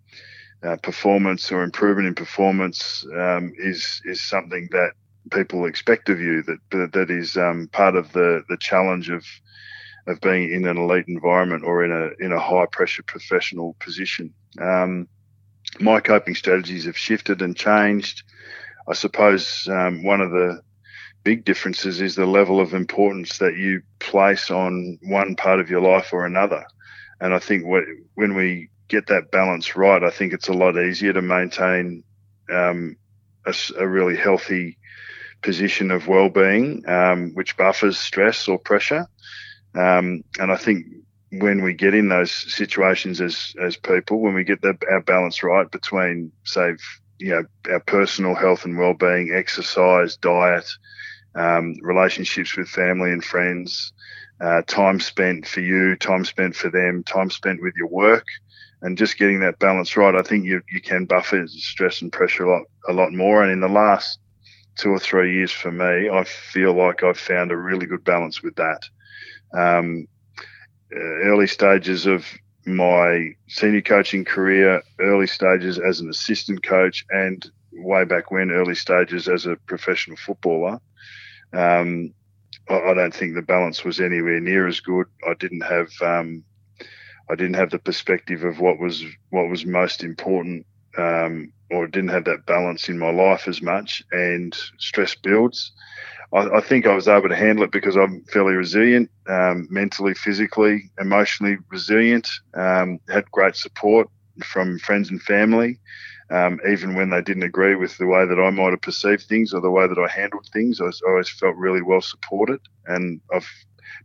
[0.62, 4.92] uh, performance or improvement in performance um, is is something that
[5.30, 6.42] people expect of you.
[6.42, 9.24] That that is um, part of the the challenge of
[10.06, 14.32] of being in an elite environment or in a in a high pressure professional position.
[14.60, 15.08] Um,
[15.80, 18.22] my coping strategies have shifted and changed.
[18.88, 20.62] I suppose um, one of the
[21.24, 25.80] big differences is the level of importance that you place on one part of your
[25.80, 26.64] life or another.
[27.20, 27.64] And I think
[28.14, 32.04] when we get that balance right, I think it's a lot easier to maintain
[32.50, 32.96] um,
[33.44, 34.78] a, a, really healthy
[35.42, 39.06] position of well-being, um, which buffers stress or pressure.
[39.74, 40.86] Um, and I think
[41.30, 45.42] when we get in those situations as as people, when we get the, our balance
[45.42, 46.74] right between, say,
[47.18, 50.68] you know, our personal health and well-being, exercise, diet,
[51.38, 53.92] um, relationships with family and friends,
[54.40, 58.26] uh, time spent for you, time spent for them, time spent with your work,
[58.82, 60.14] and just getting that balance right.
[60.14, 63.42] I think you you can buffer stress and pressure a lot a lot more.
[63.42, 64.18] And in the last
[64.76, 68.42] two or three years for me, I feel like I've found a really good balance
[68.42, 68.82] with that.
[69.52, 70.06] Um,
[70.94, 72.26] uh, early stages of
[72.64, 78.74] my senior coaching career, early stages as an assistant coach, and way back when, early
[78.74, 80.80] stages as a professional footballer.
[81.52, 82.12] Um,
[82.68, 85.06] I, I, don't think the balance was anywhere near as good.
[85.26, 86.44] I didn't have um,
[87.30, 92.10] I didn't have the perspective of what was what was most important, um, or didn't
[92.10, 94.02] have that balance in my life as much.
[94.12, 95.72] And stress builds.
[96.32, 100.14] I, I think I was able to handle it because I'm fairly resilient, um, mentally,
[100.14, 102.28] physically, emotionally resilient.
[102.54, 104.08] Um, had great support
[104.44, 105.78] from friends and family.
[106.30, 109.54] Um, even when they didn't agree with the way that I might have perceived things
[109.54, 110.80] or the way that I handled things.
[110.80, 113.48] I, was, I always felt really well supported, and I've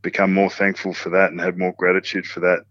[0.02, 2.66] become more thankful for that and had more gratitude for that.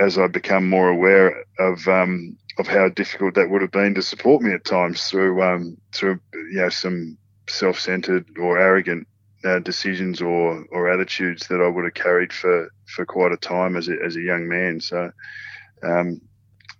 [0.00, 4.02] As I become more aware of um, of how difficult that would have been to
[4.02, 9.06] support me at times through um, through you know some self-centered or arrogant
[9.44, 13.76] uh, decisions or or attitudes that I would have carried for for quite a time
[13.76, 14.80] as a, as a young man.
[14.80, 15.10] So
[15.82, 16.20] um,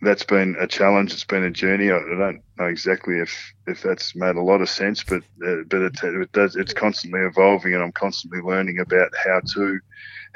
[0.03, 1.13] that's been a challenge.
[1.13, 1.91] It's been a journey.
[1.91, 5.63] I, I, don't know exactly if if that's made a lot of sense, but uh,
[5.69, 6.57] but it, it, does.
[6.57, 9.81] It's constantly evolving, and I'm constantly learning about how to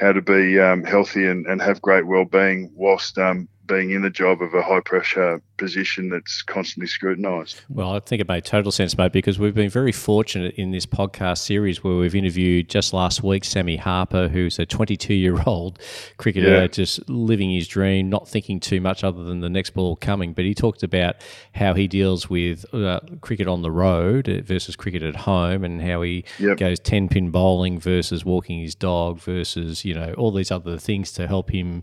[0.01, 4.11] how to be um, healthy and, and have great well-being whilst um, being in the
[4.11, 7.61] job of a high pressure position that's constantly scrutinised.
[7.69, 10.87] Well, I think it made total sense, mate, because we've been very fortunate in this
[10.87, 15.79] podcast series where we've interviewed just last week Sammy Harper, who's a 22 year old
[16.17, 16.67] cricketer, yeah.
[16.67, 20.33] just living his dream, not thinking too much other than the next ball coming.
[20.33, 21.17] But he talked about
[21.55, 26.03] how he deals with uh, cricket on the road versus cricket at home and how
[26.03, 26.57] he yep.
[26.57, 31.13] goes 10 pin bowling versus walking his dog versus, you know, all these other things
[31.13, 31.83] to help him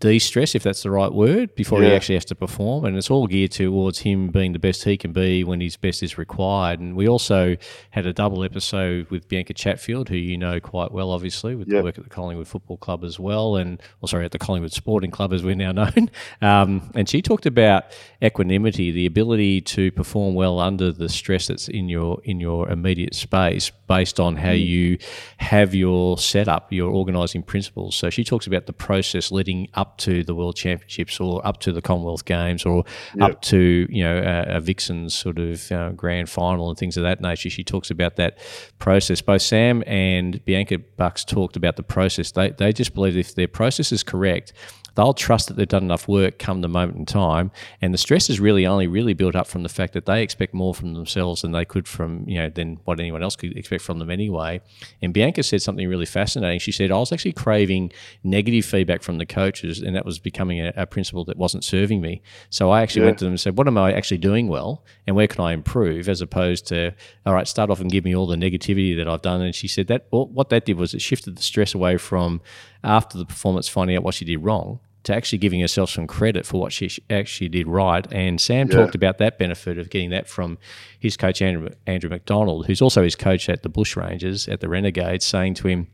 [0.00, 1.90] de-stress, if that's the right word, before yeah.
[1.90, 2.84] he actually has to perform.
[2.84, 6.02] And it's all geared towards him being the best he can be when his best
[6.02, 6.80] is required.
[6.80, 7.56] And we also
[7.90, 11.78] had a double episode with Bianca Chatfield, who you know quite well, obviously, with yep.
[11.78, 14.72] the work at the Collingwood Football Club as well, and well, sorry, at the Collingwood
[14.72, 16.10] Sporting Club as we're now known.
[16.40, 17.84] Um, and she talked about
[18.22, 23.14] equanimity, the ability to perform well under the stress that's in your in your immediate
[23.14, 24.66] space, based on how mm.
[24.66, 24.98] you
[25.36, 27.94] have your setup, your organising principles.
[27.94, 31.58] So she talks about the process leading up up to the World Championships or up
[31.60, 32.84] to the Commonwealth Games or
[33.16, 33.30] yep.
[33.30, 37.02] up to you know a, a Vixen's sort of uh, grand final and things of
[37.02, 37.50] that nature.
[37.50, 38.38] She talks about that
[38.78, 39.20] process.
[39.20, 42.30] Both Sam and Bianca Bucks talked about the process.
[42.32, 44.52] They they just believe if their process is correct
[44.94, 47.50] they'll trust that they've done enough work come the moment in time.
[47.80, 50.54] And the stress is really only really built up from the fact that they expect
[50.54, 53.82] more from themselves than they could from, you know, than what anyone else could expect
[53.82, 54.60] from them anyway.
[55.02, 56.58] And Bianca said something really fascinating.
[56.58, 60.60] She said, I was actually craving negative feedback from the coaches, and that was becoming
[60.60, 62.22] a, a principle that wasn't serving me.
[62.50, 63.08] So I actually yeah.
[63.08, 64.84] went to them and said, What am I actually doing well?
[65.06, 66.08] And where can I improve?
[66.08, 66.94] As opposed to,
[67.26, 69.40] all right, start off and give me all the negativity that I've done.
[69.40, 72.40] And she said that well, what that did was it shifted the stress away from
[72.82, 76.44] after the performance finding out what she did wrong to actually giving herself some credit
[76.44, 78.06] for what she actually did right.
[78.12, 78.76] And Sam yeah.
[78.76, 80.58] talked about that benefit of getting that from
[80.98, 85.24] his coach, Andrew, Andrew McDonald, who's also his coach at the Bushrangers, at the Renegades,
[85.24, 85.86] saying to him,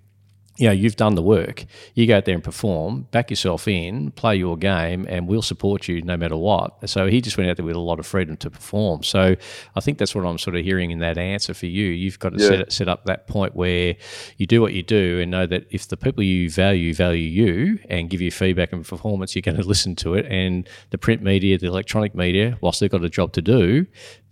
[0.57, 1.65] you know, you've done the work.
[1.95, 5.89] You go out there and perform, back yourself in, play your game, and we'll support
[5.89, 6.89] you no matter what.
[6.89, 9.03] So he just went out there with a lot of freedom to perform.
[9.03, 9.37] So
[9.75, 11.87] I think that's what I'm sort of hearing in that answer for you.
[11.87, 12.49] You've got to yeah.
[12.49, 13.97] set, set up that point where
[14.39, 17.79] you do what you do and know that if the people you value value you
[17.89, 20.27] and give you feedback and performance, you're going to listen to it.
[20.27, 23.87] And the print media, the electronic media, whilst they've got a job to do,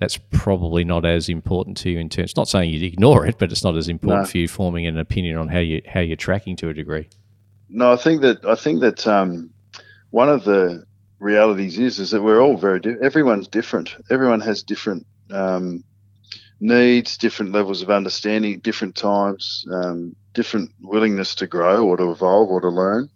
[0.05, 2.37] that's probably not as important to you in terms.
[2.37, 4.31] Not saying you'd ignore it, but it's not as important no.
[4.31, 7.09] for you forming an opinion on how you how you're tracking to a degree.
[7.71, 9.49] No, I think that I think that um,
[10.11, 10.85] one of the
[11.21, 13.97] realities is is that we're all very di- everyone's different.
[14.11, 15.83] Everyone has different um,
[16.61, 22.51] needs, different levels of understanding, different times, um, different willingness to grow or to evolve
[22.51, 23.09] or to learn.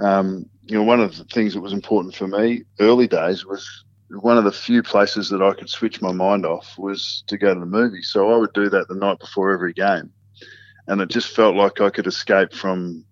[0.00, 3.84] Um, you know, one of the things that was important for me early days was
[4.10, 7.52] one of the few places that I could switch my mind off was to go
[7.52, 8.10] to the movies.
[8.12, 10.12] So I would do that the night before every game.
[10.86, 13.04] And it just felt like I could escape from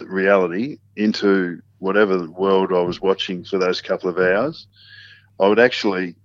[0.00, 4.66] reality into whatever world I was watching for those couple of hours.
[5.38, 6.16] I would actually,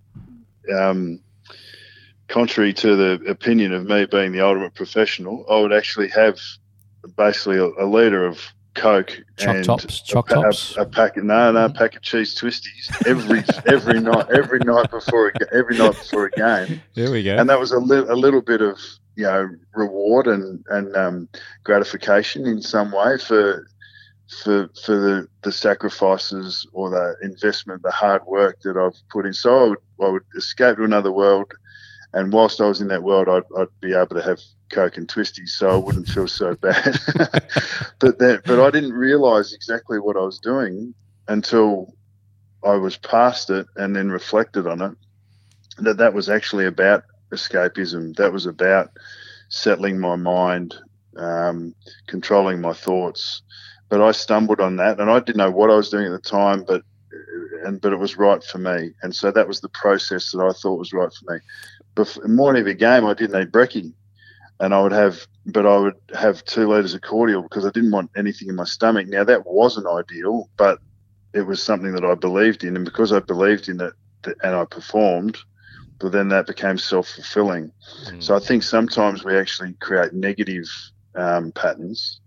[0.76, 1.20] um,
[2.28, 6.40] contrary to the opinion of me being the ultimate professional, I would actually have
[7.16, 8.42] basically a, a leader of
[8.76, 10.76] Coke choc and tops, choc a, tops.
[10.78, 15.56] A, a packet, no, no, packet cheese twisties every every night, every night before a,
[15.56, 16.82] every night before a game.
[16.94, 17.38] There we go.
[17.38, 18.78] And that was a, li- a little bit of
[19.16, 21.30] you know reward and and um,
[21.64, 23.66] gratification in some way for
[24.44, 29.34] for for the, the sacrifices or the investment, the hard work that I've put in.
[29.34, 31.52] So I would, I would escape to another world,
[32.16, 34.40] and whilst I was in that world, I'd, I'd be able to have
[34.72, 36.98] Coke and twisties, so I wouldn't feel so bad.
[38.00, 40.96] but but I didn't realise exactly what I was doing
[41.28, 41.94] until
[42.64, 44.94] I was past it and then reflected on it.
[45.80, 48.16] That that was actually about escapism.
[48.16, 48.92] That was about
[49.50, 50.74] settling my mind,
[51.18, 51.76] um,
[52.08, 53.42] controlling my thoughts.
[53.90, 56.30] But I stumbled on that, and I didn't know what I was doing at the
[56.30, 56.82] time, but
[57.66, 60.54] and but it was right for me, and so that was the process that I
[60.54, 61.40] thought was right for me.
[61.96, 63.94] Before, morning of a game, I didn't eat brekkie
[64.60, 67.92] and I would have, but I would have two liters of cordial because I didn't
[67.92, 69.08] want anything in my stomach.
[69.08, 70.80] Now that wasn't ideal, but
[71.34, 73.94] it was something that I believed in, and because I believed in it,
[74.44, 75.38] and I performed,
[76.00, 77.72] but then that became self fulfilling.
[78.08, 78.24] Mm.
[78.24, 80.66] So I think sometimes we actually create negative
[81.16, 82.22] um, patterns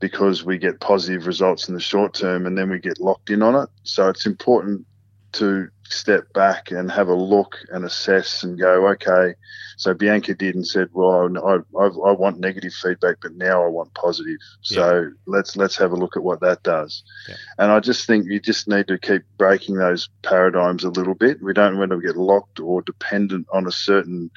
[0.00, 3.42] because we get positive results in the short term and then we get locked in
[3.42, 3.68] on it.
[3.84, 4.86] So it's important
[5.32, 9.34] to step back and have a look and assess and go, okay.
[9.76, 13.68] So Bianca did and said, well, I, I, I want negative feedback, but now I
[13.68, 14.38] want positive.
[14.62, 15.08] So yeah.
[15.26, 17.02] let's let's have a look at what that does.
[17.28, 17.34] Yeah.
[17.58, 21.42] And I just think you just need to keep breaking those paradigms a little bit.
[21.42, 24.30] We don't want to get locked or dependent on a certain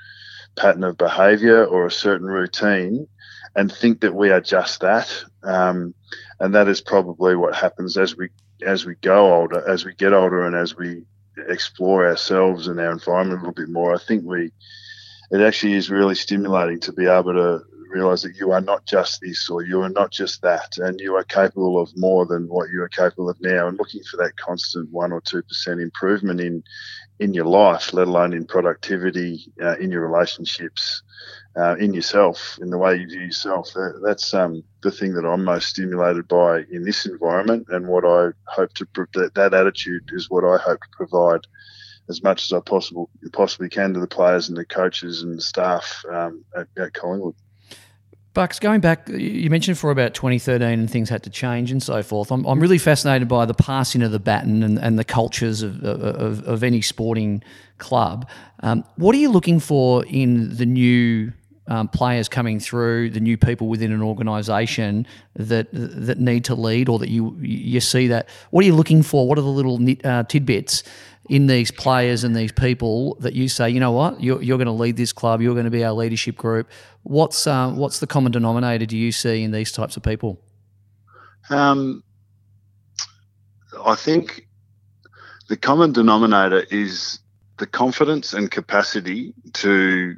[0.56, 3.08] pattern of behaviour or a certain routine
[3.56, 5.24] and think that we are just that.
[5.44, 5.94] Um,
[6.40, 8.30] and that is probably what happens as we
[8.66, 11.04] as we go older, as we get older, and as we
[11.50, 13.94] explore ourselves and our environment a little bit more.
[13.94, 14.52] I think we
[15.32, 19.22] it actually is really stimulating to be able to realize that you are not just
[19.22, 22.70] this or you are not just that and you are capable of more than what
[22.70, 26.42] you are capable of now and looking for that constant one or two percent improvement
[26.42, 26.64] in
[27.20, 31.04] in your life let alone in productivity uh, in your relationships
[31.56, 33.72] uh, in yourself, in the way you view yourself.
[33.74, 38.06] That, that's um, the thing that I'm most stimulated by in this environment, and what
[38.06, 41.42] I hope to that, that attitude is what I hope to provide
[42.10, 45.42] as much as I possible possibly can to the players and the coaches and the
[45.42, 47.36] staff um, at, at Collingwood.
[48.34, 52.02] Bucks, going back, you mentioned for about 2013 and things had to change and so
[52.02, 52.32] forth.
[52.32, 55.84] I'm, I'm really fascinated by the passing of the baton and, and the cultures of,
[55.84, 57.44] of, of any sporting
[57.78, 58.28] club.
[58.62, 61.32] Um, what are you looking for in the new
[61.68, 66.90] um, players coming through, the new people within an organisation that that need to lead,
[66.90, 68.28] or that you you see that?
[68.50, 69.28] What are you looking for?
[69.28, 70.84] What are the little uh, tidbits
[71.30, 74.66] in these players and these people that you say, you know what, you're, you're going
[74.66, 76.70] to lead this club, you're going to be our leadership group?
[77.04, 80.40] What's uh, what's the common denominator do you see in these types of people?
[81.50, 82.04] Um,
[83.86, 84.48] I think
[85.50, 87.20] the common denominator is
[87.58, 90.18] the confidence and capacity to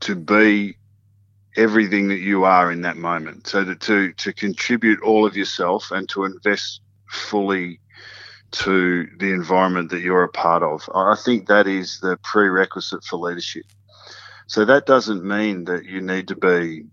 [0.00, 0.76] to be
[1.56, 3.46] everything that you are in that moment.
[3.46, 7.80] So that to to contribute all of yourself and to invest fully
[8.52, 10.88] to the environment that you're a part of.
[10.94, 13.64] I think that is the prerequisite for leadership.
[14.46, 16.84] So that doesn't mean that you need to be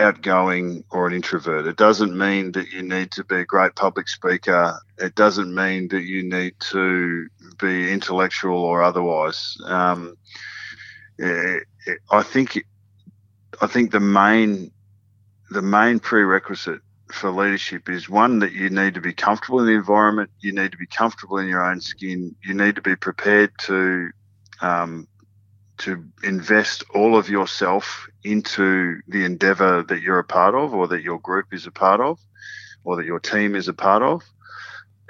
[0.00, 1.66] outgoing or an introvert.
[1.66, 4.78] It doesn't mean that you need to be a great public speaker.
[4.98, 7.26] It doesn't mean that you need to
[7.58, 9.56] be intellectual or otherwise.
[9.64, 10.16] Um,
[11.20, 11.58] eh,
[12.10, 12.64] I think
[13.60, 14.70] I think the main
[15.50, 19.72] the main prerequisite for leadership is one that you need to be comfortable in the
[19.72, 20.30] environment.
[20.40, 22.34] You need to be comfortable in your own skin.
[22.44, 24.10] You need to be prepared to
[24.60, 25.06] um,
[25.78, 31.02] to invest all of yourself into the endeavor that you're a part of, or that
[31.02, 32.18] your group is a part of,
[32.84, 34.22] or that your team is a part of.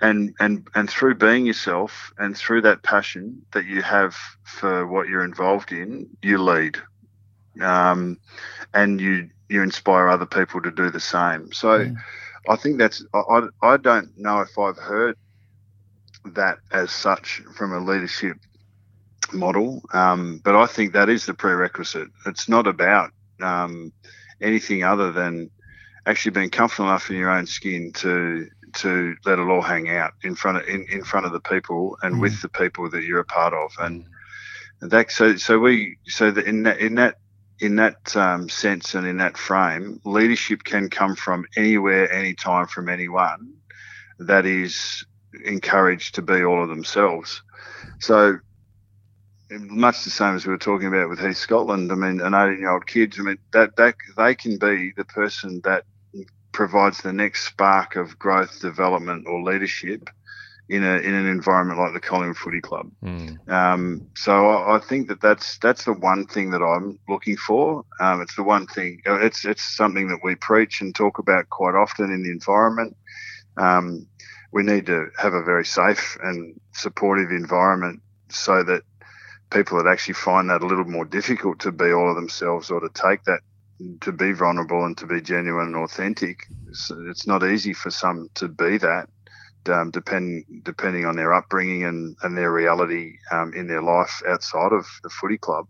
[0.03, 5.09] And and and through being yourself, and through that passion that you have for what
[5.09, 6.79] you're involved in, you lead
[7.61, 8.19] um,
[8.75, 11.53] and you you inspire other people to do the same.
[11.53, 11.93] So, yeah.
[12.49, 15.17] I think that's I I don't know if I've heard
[16.25, 18.37] that as such from a leadership
[19.33, 22.09] model, um, but I think that is the prerequisite.
[22.27, 23.93] It's not about um,
[24.41, 25.51] anything other than
[26.07, 30.13] actually being comfortable enough in your own skin to to let it all hang out
[30.23, 32.21] in front of in, in front of the people and mm.
[32.21, 34.05] with the people that you're a part of and
[34.81, 37.17] that so so we so that in that in that
[37.61, 42.89] in that um, sense and in that frame, leadership can come from anywhere, anytime, from
[42.89, 43.55] anyone
[44.19, 45.05] that is
[45.45, 47.43] encouraged to be all of themselves.
[47.99, 48.39] So,
[49.51, 51.93] much the same as we were talking about with Heath Scotland.
[51.93, 53.15] I mean, an 18-year-old kid.
[53.19, 55.85] I mean, that that they can be the person that
[56.53, 60.11] provides the next spark of growth, development, or leadership
[60.69, 62.91] in a in an environment like the Collingwood Footy Club.
[63.03, 63.49] Mm.
[63.49, 67.85] Um, so I, I, think that that's that's the one thing that I'm looking for.
[68.01, 69.01] Um, it's the one thing.
[69.05, 72.97] It's it's something that we preach and talk about quite often in the environment.
[73.57, 74.09] Um,
[74.53, 78.83] we need to have a very safe and supportive environment so that
[79.51, 82.81] people that actually find that a little more difficult to be all of themselves or
[82.81, 83.41] to take that
[84.01, 86.47] to be vulnerable and to be genuine and authentic.
[86.69, 89.09] It's, it's not easy for some to be that
[89.69, 94.73] um, depend, depending on their upbringing and, and their reality um, in their life outside
[94.73, 95.67] of the footy club.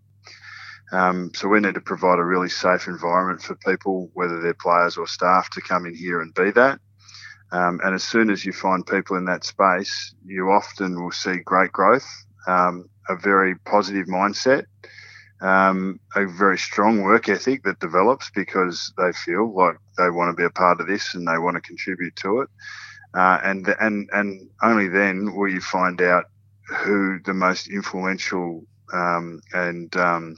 [0.93, 4.97] Um, so we need to provide a really safe environment for people, whether they're players
[4.97, 6.79] or staff, to come in here and be that.
[7.53, 11.39] Um, and as soon as you find people in that space, you often will see
[11.45, 12.07] great growth,
[12.47, 14.65] um, a very positive mindset,
[15.41, 20.41] um, a very strong work ethic that develops because they feel like they want to
[20.41, 22.49] be a part of this and they want to contribute to it.
[23.17, 26.25] Uh, and and and only then will you find out
[26.69, 28.63] who the most influential
[28.93, 30.37] um, and um,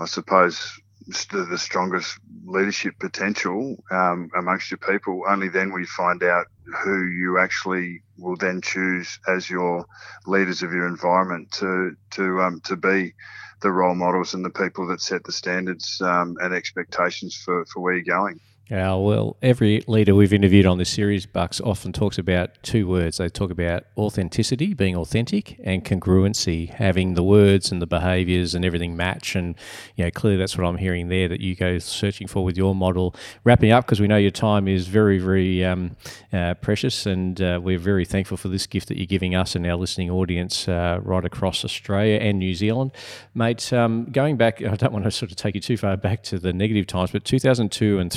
[0.00, 5.22] I suppose the, the strongest leadership potential um, amongst your people.
[5.28, 6.46] Only then will you find out
[6.82, 9.84] who you actually will then choose as your
[10.26, 13.14] leaders of your environment to to um, to be
[13.62, 17.80] the role models and the people that set the standards um, and expectations for, for
[17.80, 18.38] where you're going.
[18.68, 23.18] Yeah, well, every leader we've interviewed on this series, Bucks, often talks about two words.
[23.18, 28.64] They talk about authenticity, being authentic, and congruency, having the words and the behaviours and
[28.64, 29.36] everything match.
[29.36, 29.54] And,
[29.94, 32.74] you know, clearly that's what I'm hearing there that you go searching for with your
[32.74, 33.14] model.
[33.44, 35.94] Wrapping up, because we know your time is very, very um,
[36.32, 39.64] uh, precious, and uh, we're very thankful for this gift that you're giving us and
[39.64, 42.90] our listening audience uh, right across Australia and New Zealand.
[43.32, 46.24] Mate, um, going back, I don't want to sort of take you too far back
[46.24, 48.10] to the negative times, but 2002 and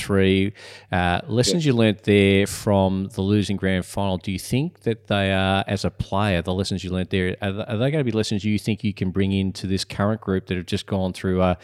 [0.48, 0.54] 3,
[0.92, 5.32] uh, lessons you learnt there from the losing grand final, do you think that they
[5.32, 8.12] are, as a player, the lessons you learnt there, are, are they going to be
[8.12, 11.42] lessons you think you can bring into this current group that have just gone through
[11.42, 11.58] a,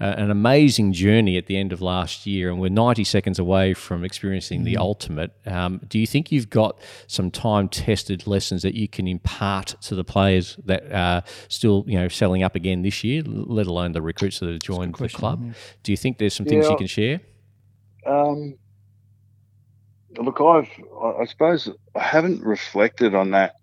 [0.00, 4.04] an amazing journey at the end of last year and we're 90 seconds away from
[4.04, 5.32] experiencing mm the ultimate?
[5.46, 9.94] Um, do you think you've got some time tested lessons that you can impart to
[9.94, 14.02] the players that are still, you know, selling up again this year, let alone the
[14.02, 15.40] recruits that have joined the club?
[15.44, 15.52] Yeah.
[15.84, 16.72] Do you think there's some things yeah.
[16.72, 17.20] you can share?
[18.06, 18.56] Um,
[20.18, 20.70] look, I've
[21.20, 23.56] I suppose I haven't reflected on that,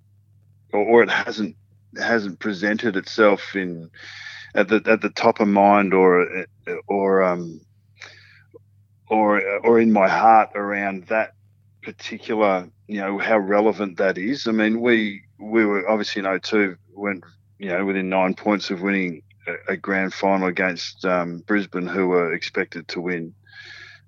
[0.71, 1.55] or, or, it hasn't
[1.97, 3.89] hasn't presented itself in
[4.55, 6.45] at the at the top of mind, or
[6.87, 7.61] or um
[9.07, 11.33] or or in my heart around that
[11.81, 14.47] particular you know how relevant that is.
[14.47, 17.23] I mean, we we were obviously in 02 went
[17.59, 22.07] you know within nine points of winning a, a grand final against um, Brisbane, who
[22.07, 23.33] were expected to win.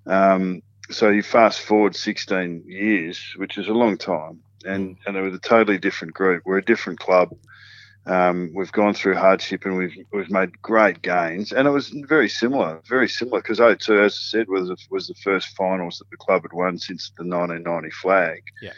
[0.06, 5.22] Um, so you fast forward 16 years, which is a long time, and and it
[5.22, 6.42] was a totally different group.
[6.44, 7.36] We're a different club.
[8.06, 12.28] Um, we've gone through hardship and we've we've made great gains, and it was very
[12.28, 16.16] similar, very similar because 02, as I said, was was the first finals that the
[16.16, 18.42] club had won since the 1990 flag.
[18.62, 18.72] Yeah.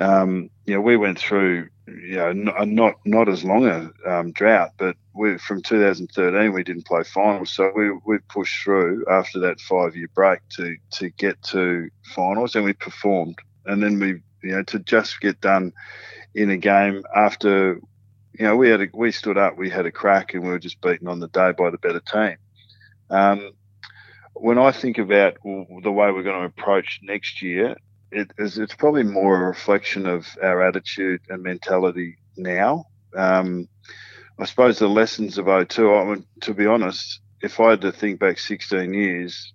[0.00, 4.32] Um, you know, we went through you know not not, not as long a um,
[4.32, 9.38] drought, but we from 2013 we didn't play finals, so we we pushed through after
[9.40, 14.20] that five year break to to get to finals, and we performed, and then we
[14.42, 15.72] you know to just get done
[16.34, 17.80] in a game after
[18.32, 20.58] you know we had a, we stood up, we had a crack, and we were
[20.58, 22.36] just beaten on the day by the better team.
[23.10, 23.52] Um,
[24.34, 27.76] when I think about the way we're going to approach next year,
[28.10, 32.86] it is it's probably more a reflection of our attitude and mentality now.
[33.16, 33.68] Um,
[34.38, 37.92] I suppose the lessons of 02, I mean, to be honest, if I had to
[37.92, 39.52] think back 16 years,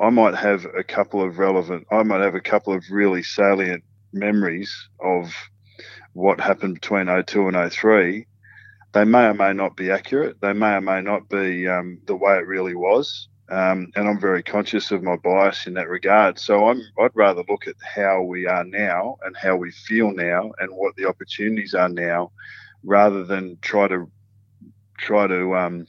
[0.00, 3.84] I might have a couple of relevant, I might have a couple of really salient
[4.12, 5.32] memories of
[6.12, 8.26] what happened between 02 and 03.
[8.92, 10.40] They may or may not be accurate.
[10.40, 13.28] They may or may not be um, the way it really was.
[13.50, 16.38] Um, and I'm very conscious of my bias in that regard.
[16.38, 20.52] So I'm, I'd rather look at how we are now and how we feel now
[20.60, 22.30] and what the opportunities are now,
[22.84, 24.08] rather than try to
[24.98, 25.86] try to, um,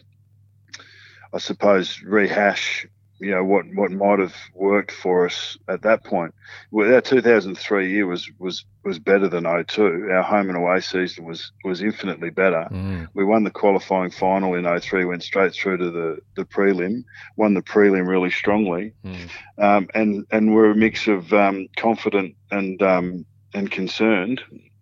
[1.33, 2.87] I suppose, rehash
[3.21, 6.33] you know what what might have worked for us at that point.
[6.71, 10.09] Well, our 2003 year was was was better than 02.
[10.11, 12.67] Our home and away season was was infinitely better.
[12.71, 13.07] Mm.
[13.13, 17.03] We won the qualifying final in 03, went straight through to the the prelim,
[17.37, 19.29] won the prelim really strongly, mm.
[19.59, 24.41] um, and and we're a mix of um, confident and um, and concerned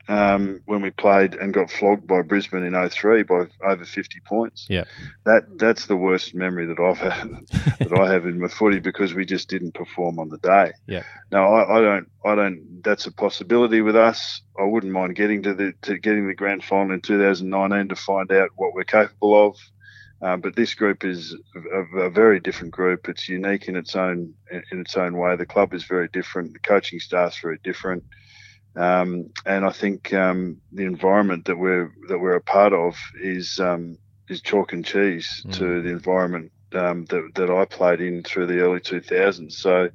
[0.09, 4.65] um, when we played and got flogged by Brisbane in 03 by over 50 points.
[4.67, 4.85] Yeah,
[5.25, 7.29] that that's the worst memory that I've had
[7.79, 10.73] that I have in my footy because we just didn't perform on the day.
[10.87, 11.03] Yeah.
[11.31, 12.11] No, I, I, don't.
[12.25, 12.81] I don't.
[12.83, 14.41] That's a possibility with us.
[14.59, 18.31] I wouldn't mind getting to the to getting the grand final in 2019 to find
[18.31, 19.57] out what we're capable of.
[20.21, 23.07] Uh, but this group is a, a, very different group.
[23.07, 25.37] It's unique in its own in its own way.
[25.37, 26.51] The club is very different.
[26.51, 28.03] The coaching staff's very different.
[28.75, 33.59] Um, and I think um, the environment that we're that we're a part of is
[33.59, 33.97] um,
[34.27, 35.53] is chalk and cheese mm.
[35.55, 39.51] to the environment um, that that I played in through the early 2000s.
[39.53, 39.89] So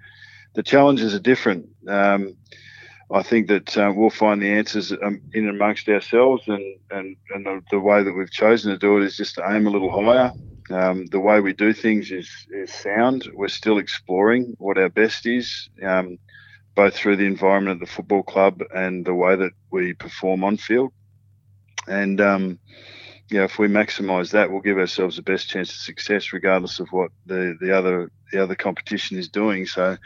[0.55, 1.69] the challenges are different.
[1.89, 2.37] Um,
[3.11, 7.47] I think that uh, we'll find the answers um, in amongst ourselves, and and, and
[7.47, 9.91] the, the, way that we've chosen to do it is just to aim a little
[9.91, 10.33] higher.
[10.71, 13.29] Um, the way we do things is, is sound.
[13.35, 15.69] We're still exploring what our best is.
[16.75, 20.57] Both through the environment of the football club and the way that we perform on
[20.57, 20.93] field.
[21.87, 22.59] And um,
[23.31, 26.89] yeah, if we maximise that, we'll give ourselves the best chance of success, regardless of
[26.91, 29.65] what the, the other the other competition is doing.
[29.65, 29.97] So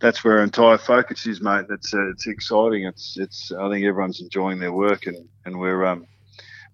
[0.00, 1.66] that's where our entire focus is, mate.
[1.70, 2.84] It's uh, it's exciting.
[2.84, 6.06] It's it's I think everyone's enjoying their work, and and we're um,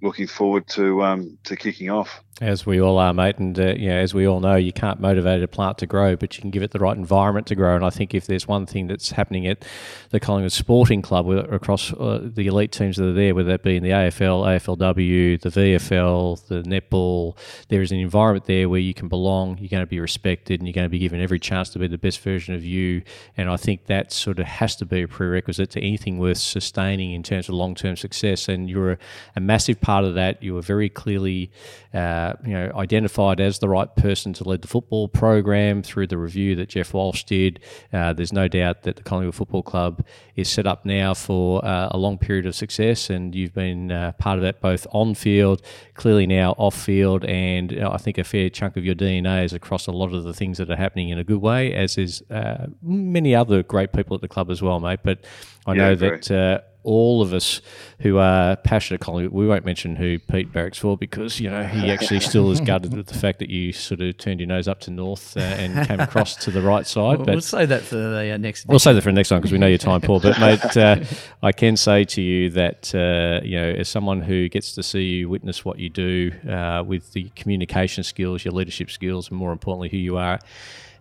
[0.03, 2.23] looking forward to um, to kicking off.
[2.41, 4.99] As we all are, mate, and uh, you know, as we all know, you can't
[4.99, 7.77] motivate a plant to grow, but you can give it the right environment to grow.
[7.77, 9.63] And I think if there's one thing that's happening at
[10.09, 13.77] the Collingwood Sporting Club across uh, the elite teams that are there, whether that be
[13.77, 17.37] in the AFL, AFLW, the VFL, the netball,
[17.69, 20.67] there is an environment there where you can belong, you're going to be respected, and
[20.67, 23.03] you're going to be given every chance to be the best version of you.
[23.37, 27.13] And I think that sort of has to be a prerequisite to anything worth sustaining
[27.13, 28.49] in terms of long-term success.
[28.49, 28.99] And you're a,
[29.37, 30.43] a massive part of that.
[30.43, 31.51] You were very clearly.
[31.93, 36.19] Uh, you know, identified as the right person to lead the football program through the
[36.19, 37.61] review that Jeff Walsh did.
[37.93, 40.05] Uh, there's no doubt that the Collingwood Football Club
[40.37, 44.13] is set up now for uh, a long period of success, and you've been uh,
[44.13, 45.63] part of that both on field,
[45.95, 49.87] clearly now off field, and I think a fair chunk of your DNA is across
[49.87, 52.67] a lot of the things that are happening in a good way, as is uh,
[52.83, 55.01] many other great people at the club as well, mate.
[55.03, 55.25] But
[55.67, 57.61] I yeah, know that uh, all of us
[58.01, 61.91] who are passionate Collingwood, we won't mention who Pete barracks for because you know he
[61.91, 64.81] actually still is gutted with the fact that you sort of turned your nose up
[64.81, 67.19] to north uh, and came across to the right side.
[67.19, 68.67] Well, but we'll say that for the uh, next.
[68.67, 70.21] We'll say that for the next one because we know your time, Paul.
[70.21, 71.05] But mate, uh,
[71.43, 75.05] I can say to you that uh, you know as someone who gets to see
[75.05, 79.53] you witness what you do uh, with the communication skills, your leadership skills, and more
[79.53, 80.39] importantly who you are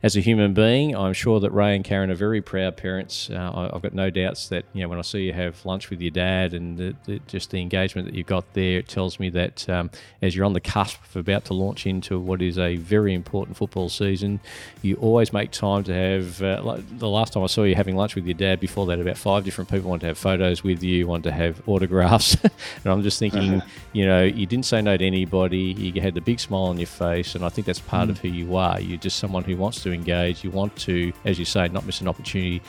[0.02, 3.30] as a human being, I'm sure that Ray and Karen are very proud parents.
[3.30, 6.00] Uh, I've got no doubts that you know when I see you have lunch with
[6.00, 9.30] your dad and the, the, just the engagement that you've got there, it tells me
[9.32, 9.92] that um,
[10.22, 13.58] as you're on the cusp of about to launch into what is a very important
[13.58, 14.40] football season,
[14.82, 16.42] you always make time to have.
[16.42, 19.02] Uh, like the last time I saw you having lunch with your dad, before that,
[19.02, 22.86] about five different people wanted to have photos with you, wanted to have autographs, and
[22.86, 23.68] I'm just thinking, uh-huh.
[23.92, 25.60] you know, you didn't say no to anybody.
[25.60, 28.12] You had the big smile on your face, and I think that's part mm.
[28.12, 28.80] of who you are.
[28.80, 30.44] You're just someone who wants to to engage.
[30.44, 32.62] You want to, as you say, not miss an opportunity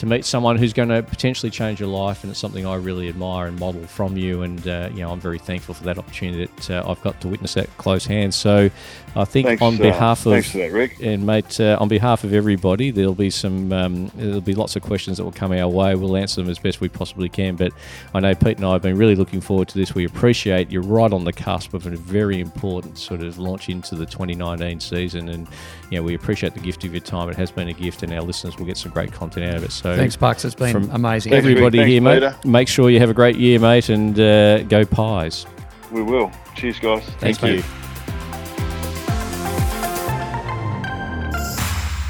[0.00, 3.10] to meet someone who's going to potentially change your life, and it's something I really
[3.10, 4.40] admire and model from you.
[4.40, 7.28] And uh, you know, I'm very thankful for that opportunity that uh, I've got to
[7.28, 8.32] witness that close hand.
[8.32, 8.70] So,
[9.14, 11.88] I think thanks, on behalf uh, of thanks for that, Rick, and mate, uh, on
[11.88, 15.52] behalf of everybody, there'll be some um, there'll be lots of questions that will come
[15.52, 15.94] our way.
[15.94, 17.56] We'll answer them as best we possibly can.
[17.56, 17.74] But
[18.14, 19.94] I know Pete and I have been really looking forward to this.
[19.94, 23.96] We appreciate you're right on the cusp of a very important sort of launch into
[23.96, 25.46] the 2019 season, and
[25.90, 27.28] you know, we appreciate the gift of your time.
[27.28, 29.64] It has been a gift, and our listeners will get some great content out of
[29.64, 29.72] it.
[29.72, 30.44] So thanks, Bucks.
[30.44, 31.32] It's been from amazing.
[31.32, 32.14] Everybody Thanks, here, mate.
[32.14, 32.36] Peter.
[32.44, 35.46] Make sure you have a great year, mate, and uh, go Pies.
[35.90, 36.30] We will.
[36.54, 37.04] Cheers, guys.
[37.18, 37.80] Thank Thanks, you.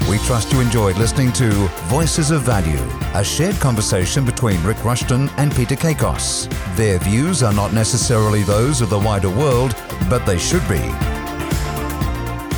[0.09, 1.49] We trust you enjoyed listening to
[1.85, 6.49] Voices of Value, a shared conversation between Rick Rushton and Peter Kakos.
[6.75, 9.73] Their views are not necessarily those of the wider world,
[10.09, 11.20] but they should be.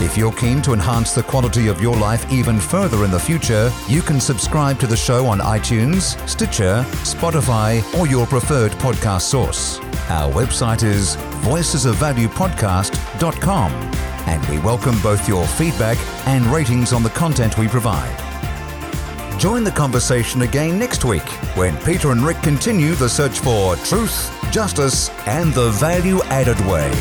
[0.04, 3.72] If you're keen to enhance the quality of your life even further in the future,
[3.88, 9.80] you can subscribe to the show on iTunes, Stitcher, Spotify, or your preferred podcast source.
[10.10, 13.72] Our website is voicesofvaluepodcast.com,
[14.28, 15.98] and we welcome both your feedback
[16.28, 18.20] and ratings on the content we provide.
[19.40, 24.36] Join the conversation again next week when Peter and Rick continue the search for truth,
[24.52, 26.92] justice, and the value added way.